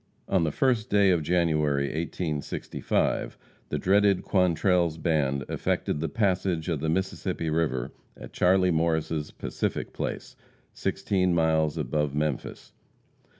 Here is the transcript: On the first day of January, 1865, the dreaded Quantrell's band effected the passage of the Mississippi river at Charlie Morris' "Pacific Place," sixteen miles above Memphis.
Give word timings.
On 0.27 0.43
the 0.43 0.51
first 0.51 0.89
day 0.89 1.11
of 1.11 1.21
January, 1.21 1.83
1865, 1.83 3.37
the 3.69 3.77
dreaded 3.77 4.23
Quantrell's 4.23 4.97
band 4.97 5.45
effected 5.47 5.99
the 5.99 6.09
passage 6.09 6.67
of 6.69 6.79
the 6.79 6.89
Mississippi 6.89 7.51
river 7.51 7.91
at 8.17 8.33
Charlie 8.33 8.71
Morris' 8.71 9.29
"Pacific 9.29 9.93
Place," 9.93 10.35
sixteen 10.73 11.35
miles 11.35 11.77
above 11.77 12.15
Memphis. 12.15 12.73